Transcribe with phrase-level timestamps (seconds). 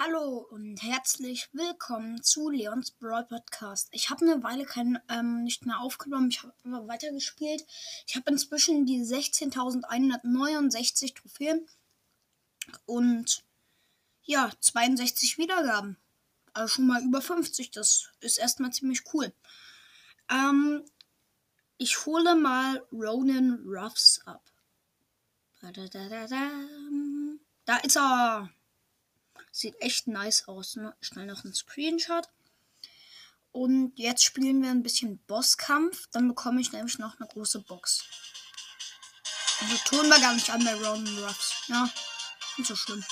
[0.00, 3.88] Hallo und herzlich willkommen zu Leons Brawl Podcast.
[3.90, 7.66] Ich habe eine Weile kein, ähm, nicht mehr aufgenommen, ich habe immer weitergespielt.
[8.06, 11.66] Ich habe inzwischen die 16.169 Trophäen
[12.86, 13.42] und
[14.22, 15.96] ja, 62 Wiedergaben.
[16.52, 19.32] Also schon mal über 50, das ist erstmal ziemlich cool.
[20.30, 20.84] Ähm,
[21.76, 24.44] ich hole mal Ronan Ruffs ab.
[25.60, 25.88] Da, da,
[27.78, 28.48] ist er.
[29.58, 30.76] Sieht echt nice aus.
[30.76, 30.94] Ne?
[31.00, 32.28] Schnell noch ein Screenshot.
[33.50, 36.06] Und jetzt spielen wir ein bisschen Bosskampf.
[36.12, 38.04] Dann bekomme ich nämlich noch eine große Box.
[39.60, 41.54] Also tun wir gar nicht an bei Ronan Ruffs.
[41.66, 41.90] Ja,
[42.56, 43.04] nicht so schlimm.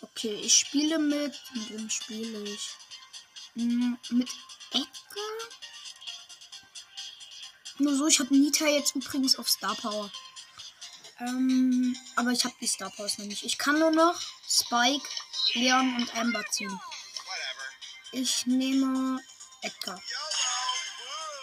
[0.00, 1.40] Okay, ich spiele mit.
[1.54, 2.68] Mit wem spiele ich?
[3.54, 4.28] Hm, mit
[4.72, 5.48] Edgar?
[7.78, 10.10] Nur so, ich habe Nita jetzt übrigens auf Star Power.
[11.20, 13.44] Ähm, aber ich habe die Star Powers noch nicht.
[13.44, 15.06] Ich kann nur noch Spike,
[15.54, 16.80] Leon und Amber ziehen.
[18.12, 19.20] Ich nehme
[19.62, 20.00] Edgar.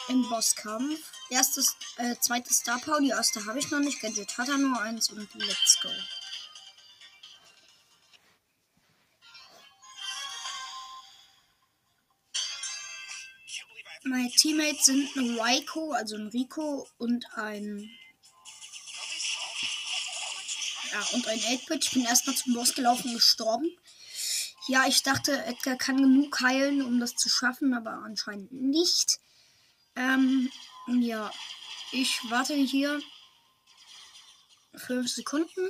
[0.09, 0.99] Im Bosskampf.
[1.29, 2.99] Erstes, äh, zweites Star Power.
[3.01, 4.01] Die erste habe ich noch nicht.
[4.01, 5.89] Gadget hat er nur eins und let's go.
[14.03, 17.91] Meine Teammates sind ein Raiko, also ein Rico und ein
[20.97, 21.85] ja, und ein 8-Bit.
[21.85, 23.69] Ich bin erstmal zum Boss gelaufen und gestorben.
[24.67, 29.19] Ja, ich dachte, Edgar kann genug heilen, um das zu schaffen, aber anscheinend nicht.
[29.95, 30.51] Ähm,
[30.87, 31.31] ja,
[31.91, 33.01] ich warte hier
[34.75, 35.69] 5 Sekunden.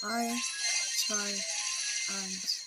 [0.00, 0.34] 3,
[1.06, 2.62] 2, 1.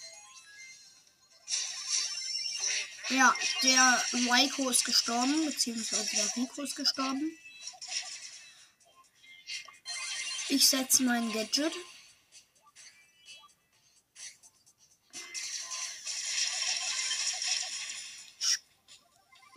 [3.09, 7.37] Ja, der Waiko ist gestorben, beziehungsweise der Rico ist gestorben.
[10.51, 11.71] Ich setze mein Gadget.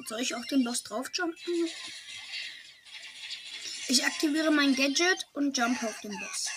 [0.06, 1.70] Soll ich auf den Boss draufjumpen?
[3.88, 6.48] Ich aktiviere mein Gadget und jump auf den Boss.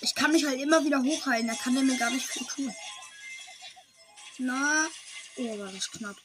[0.00, 2.74] Ich kann mich halt immer wieder hochheilen, da kann der mir gar nicht viel tun.
[4.38, 4.88] Na,
[5.36, 6.16] oh, war das knapp.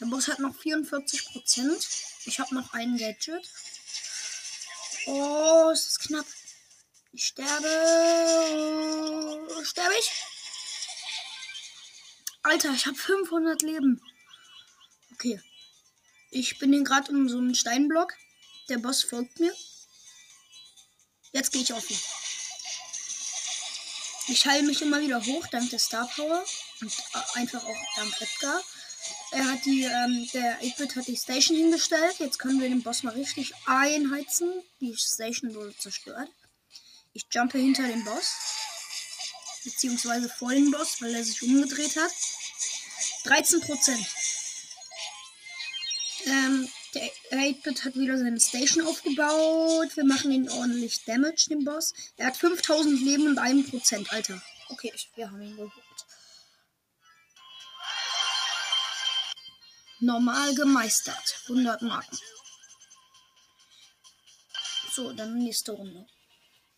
[0.00, 2.09] Der Boss hat noch 44 Prozent.
[2.24, 3.48] Ich habe noch ein Gadget.
[5.06, 6.26] Oh, es ist knapp.
[7.12, 7.68] Ich sterbe.
[9.64, 10.10] Sterbe ich?
[12.42, 14.02] Alter, ich habe 500 Leben.
[15.14, 15.40] Okay.
[16.30, 18.14] Ich bin hier gerade um so einen Steinblock.
[18.68, 19.54] Der Boss folgt mir.
[21.32, 22.00] Jetzt gehe ich auf ihn.
[24.28, 26.44] Ich heile mich immer wieder hoch, dank der Star Power.
[26.80, 26.92] Und
[27.34, 28.62] einfach auch dank Edgar.
[29.32, 32.18] Er hat die, ähm, der 8 hat die Station hingestellt.
[32.18, 34.62] Jetzt können wir den Boss mal richtig einheizen.
[34.80, 36.28] Die Station wurde zerstört.
[37.12, 38.34] Ich jumpe hinter dem Boss.
[39.64, 42.12] Beziehungsweise vor dem Boss, weil er sich umgedreht hat.
[43.24, 44.06] 13 Prozent.
[46.26, 49.96] Ähm, der 8-Bit hat wieder seine Station aufgebaut.
[49.96, 51.94] Wir machen ihn ordentlich Damage, den Boss.
[52.16, 54.42] Er hat 5000 Leben und 1%, Alter.
[54.70, 55.89] Okay, wir haben ihn geholt.
[60.00, 61.42] Normal gemeistert.
[61.48, 62.18] 100 Marken.
[64.92, 66.06] So, dann nächste Runde.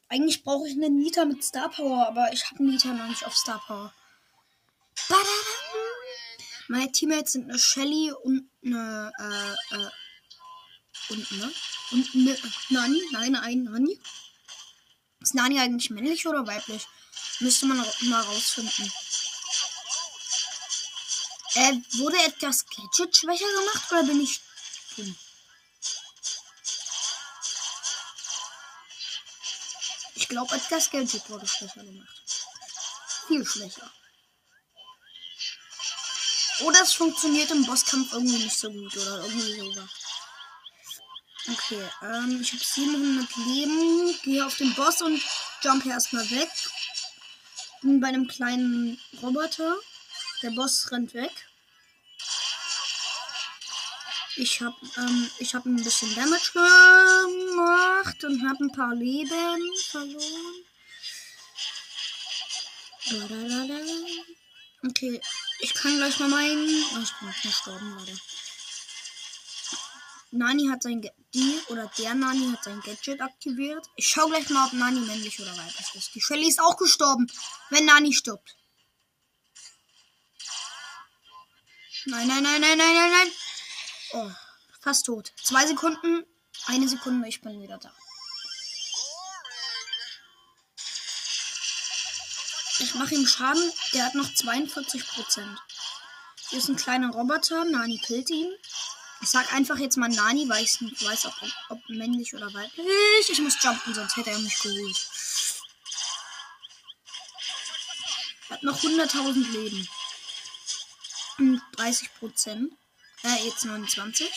[0.08, 3.34] Eigentlich brauche ich eine Nita mit Star Power, aber ich habe Nita noch nicht auf
[3.34, 3.94] Star Power.
[6.68, 9.90] Meine Teammates sind eine Shelly und eine, äh, äh,
[11.10, 11.52] und ne?
[11.92, 12.38] Und eine
[12.70, 13.02] Nani?
[13.12, 14.00] Nein, ein Nani.
[15.20, 16.86] Ist Nani eigentlich männlich oder weiblich?
[17.40, 18.90] Müsste man mal rausfinden.
[21.54, 24.40] Äh, wurde etwas Gadget schwächer gemacht oder bin ich
[24.96, 25.16] dumm?
[30.14, 32.22] Ich glaube, etwas Gadget wurde schwächer gemacht.
[33.26, 33.92] Viel schwächer.
[36.60, 39.90] Oder es funktioniert im Bosskampf irgendwie nicht so gut oder irgendwie sowas.
[41.50, 45.20] Okay, ähm, ich habe 700 Leben, gehe auf den Boss und
[45.62, 46.50] jump erstmal weg.
[47.82, 49.76] Bin bei einem kleinen Roboter.
[50.42, 51.32] Der Boss rennt weg.
[54.36, 60.64] Ich habe ähm, ich hab ein bisschen Damage gemacht und habe ein paar Leben verloren.
[64.84, 65.20] Okay,
[65.60, 66.84] ich kann gleich mal meinen.
[66.94, 68.18] Oh, ich bin nicht gestorben, Leute.
[70.32, 73.86] Nani hat sein die oder der Nani hat sein Gadget aktiviert.
[73.96, 76.14] Ich schau gleich mal, ob Nani männlich oder weiblich ist.
[76.14, 77.30] Die Shelly ist auch gestorben,
[77.70, 78.56] wenn Nani stirbt.
[82.04, 83.32] Nein, nein, nein, nein, nein, nein, nein.
[84.14, 84.30] Oh,
[84.80, 85.32] fast tot.
[85.40, 86.24] Zwei Sekunden.
[86.66, 87.92] Eine Sekunde, ich bin wieder da.
[92.80, 93.72] Ich mache ihm Schaden.
[93.92, 95.58] Der hat noch 42 Prozent.
[96.50, 97.64] Hier ist ein kleiner Roboter.
[97.64, 98.52] Nani killt ihn.
[99.20, 101.34] Ich sag einfach jetzt mal Nani, weil ich nicht weiß, ob,
[101.68, 103.28] ob männlich oder weiblich.
[103.28, 105.08] Ich muss jumpen, sonst hätte er mich geholt.
[108.50, 109.88] Hat noch 100.000 Leben.
[111.38, 112.72] 30 Prozent.
[113.22, 114.28] Äh, jetzt 29.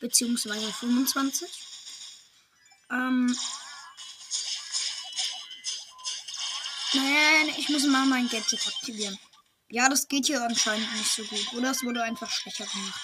[0.00, 1.48] Beziehungsweise 25.
[2.90, 3.36] Ähm.
[6.92, 9.18] Nein, ich muss mal mein Gadget aktivieren.
[9.68, 11.52] Ja, das geht hier anscheinend nicht so gut.
[11.54, 13.00] Oder es wurde einfach schwächer gemacht.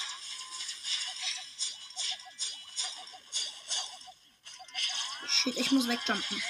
[5.27, 6.43] Shit, ich muss wegjumpen.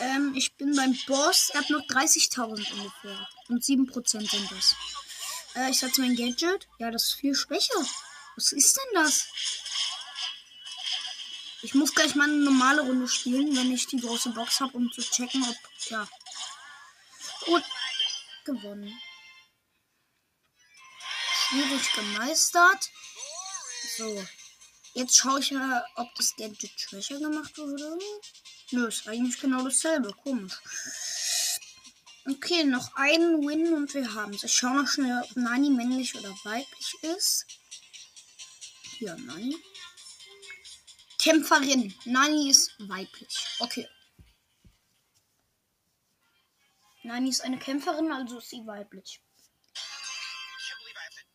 [0.00, 1.50] Ähm, ich bin beim Boss.
[1.50, 3.28] Er hat noch 30.000 ungefähr.
[3.48, 4.74] Und 7% sind das.
[5.54, 6.68] Äh, ich setze mein Gadget.
[6.78, 7.84] Ja, das ist viel schwächer.
[8.36, 9.28] Was ist denn das?
[11.62, 14.90] Ich muss gleich mal eine normale Runde spielen, wenn ich die große Box habe, um
[14.92, 15.56] zu checken, ob.
[15.88, 16.08] Ja.
[17.46, 17.64] Und
[18.44, 19.00] gewonnen.
[21.48, 22.90] Schwierig gemeistert.
[23.96, 24.26] So.
[24.94, 27.98] Jetzt schaue ich mal, ob das Gadget schwächer gemacht wurde.
[28.70, 30.12] Nö, ist eigentlich genau dasselbe.
[30.12, 30.54] Komisch.
[32.26, 34.44] Okay, noch einen Win und wir haben es.
[34.44, 37.46] Ich schaue noch schnell, ob Nani männlich oder weiblich ist.
[38.98, 39.56] Hier, Nani.
[41.18, 41.94] Kämpferin.
[42.06, 43.46] Nani ist weiblich.
[43.58, 43.86] Okay.
[47.02, 49.20] Nani ist eine Kämpferin, also ist sie weiblich.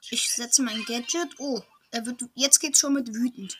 [0.10, 1.40] Ich setze mein Gadget.
[1.40, 1.62] Oh,
[1.92, 3.56] er wird, jetzt geht's schon mit wütend.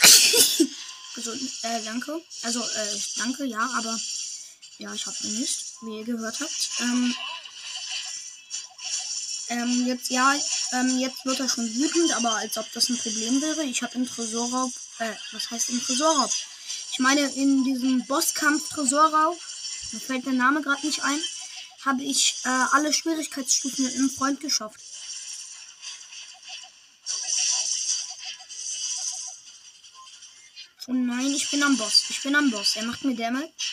[1.14, 2.20] Gesund, äh, danke.
[2.42, 4.00] Also, äh, danke, ja, aber
[4.78, 6.70] ja, ich habe nicht, wie ihr gehört habt.
[6.80, 7.14] Ähm,
[9.48, 10.34] ähm, jetzt, ja,
[10.72, 13.64] ähm, jetzt wird er schon wütend, aber als ob das ein Problem wäre.
[13.64, 16.30] Ich habe im Tresorraub, äh, was heißt im Tresorraub?
[16.92, 19.38] Ich meine, in diesem Bosskampf Tresorraub,
[19.92, 21.20] mir fällt der Name gerade nicht ein,
[21.84, 24.80] habe ich äh, alle Schwierigkeitsstufen mit einem Freund geschafft.
[30.86, 32.04] Oh nein, ich bin am Boss.
[32.08, 32.76] Ich bin am Boss.
[32.76, 33.69] Er macht mir Damage.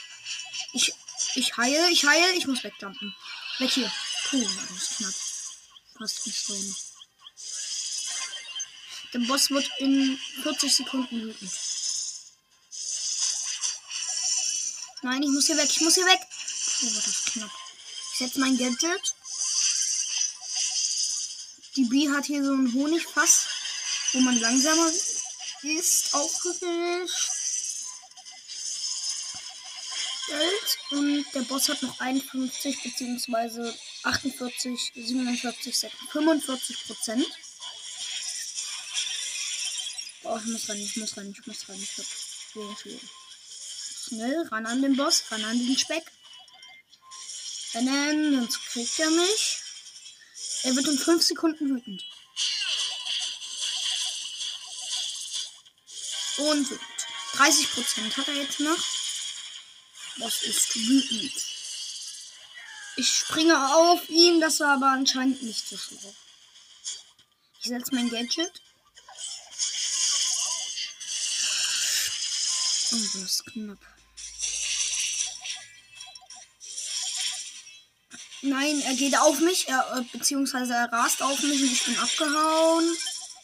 [1.37, 2.33] Ich, heile, ich heile.
[2.33, 3.15] Ich muss wegjumpen.
[3.59, 3.91] Weg hier.
[4.27, 5.13] Puh, das ist knapp.
[5.99, 6.75] Fast gestorben.
[9.13, 11.51] Der Boss wird in 40 Sekunden wütend.
[15.03, 15.69] Nein, ich muss hier weg.
[15.69, 16.21] Ich muss hier weg.
[16.79, 17.51] Puh, das ist knapp.
[18.13, 19.13] Ich setze mein Gadget.
[21.75, 23.45] Die B hat hier so ein Honigfass,
[24.13, 24.91] wo man langsamer
[25.61, 27.36] ist aufgeregt.
[30.27, 33.73] Geld und der Boss hat noch 51 bzw.
[34.03, 37.25] 48, 47, 45 Prozent.
[40.23, 41.81] Oh, ich muss rein, ich muss rein, ich muss rein.
[41.81, 42.05] Ich hab
[44.07, 46.03] Schnell, ran an den Boss, ran an den Speck.
[47.73, 49.57] Rennen, sonst kriegt er mich.
[50.63, 52.03] Er wird in 5 Sekunden wütend.
[56.37, 56.81] Und wütend.
[57.37, 58.83] 30% hat er jetzt noch.
[60.19, 61.33] Das ist wütend.
[62.95, 66.15] Ich springe auf ihn, das war aber anscheinend nicht so schlau.
[67.59, 68.61] Ich setze mein Gadget.
[72.91, 73.77] Oh, das ist knapp.
[78.41, 81.97] Nein, er geht auf mich, er, äh, beziehungsweise er rast auf mich und ich bin
[81.97, 82.97] abgehauen.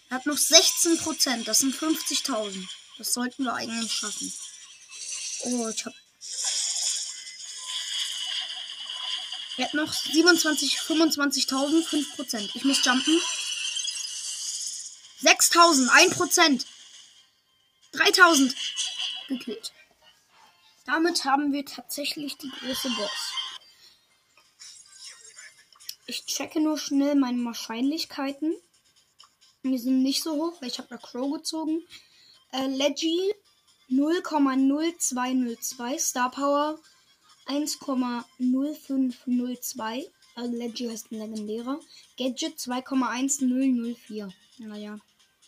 [0.09, 2.67] Er hat noch 16%, das sind 50.000.
[2.97, 4.31] Das sollten wir eigentlich schaffen.
[5.41, 5.93] Oh, ich hab.
[9.57, 12.49] Er hat noch 27, 25.000, 5%.
[12.55, 13.21] Ich muss jumpen.
[15.21, 16.65] 6.000, 1%.
[17.93, 18.55] 3.000.
[19.27, 19.71] Gekillt.
[20.85, 23.13] Damit haben wir tatsächlich die große Box.
[26.07, 28.53] Ich checke nur schnell meine Wahrscheinlichkeiten.
[29.63, 31.87] Die sind nicht so hoch, weil ich habe da Crow gezogen.
[32.51, 33.33] Äh, Leggy
[33.89, 35.99] 0,0202.
[35.99, 36.77] Star Power
[37.47, 40.09] 1,0502.
[40.35, 41.79] Also Leggy heißt ein legendärer.
[42.17, 44.33] Gadget 2,1004.
[44.59, 44.97] Naja,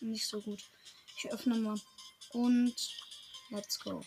[0.00, 0.62] nicht so gut.
[1.16, 1.80] Ich öffne mal.
[2.32, 2.74] Und
[3.50, 4.04] let's go.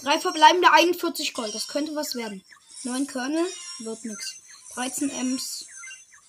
[0.00, 1.54] Drei verbleibende 41 Gold.
[1.54, 2.42] Das könnte was werden.
[2.84, 3.46] 9 Kernel
[3.80, 4.40] wird nix.
[4.74, 5.66] 13 Ms.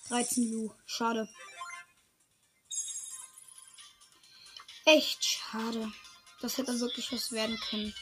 [0.08, 0.74] 13 Lu.
[0.86, 1.28] Schade.
[4.84, 5.92] Echt schade.
[6.40, 7.94] Das hätte wirklich was werden können.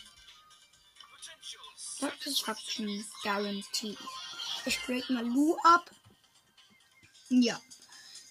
[2.21, 3.97] Satisfaction Guarantee.
[4.65, 5.91] Ich break mal Lu ab.
[7.29, 7.61] Ja.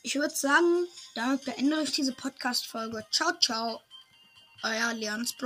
[0.04, 3.06] ich würde sagen, damit beende ich diese Podcast-Folge.
[3.12, 3.82] Ciao, ciao.
[4.64, 5.46] Euer Leons Broad.